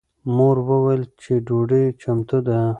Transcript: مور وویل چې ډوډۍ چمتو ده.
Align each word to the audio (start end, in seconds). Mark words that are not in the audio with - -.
مور 0.35 0.57
وویل 0.69 1.03
چې 1.21 1.31
ډوډۍ 1.47 1.85
چمتو 2.01 2.37
ده. 2.47 2.61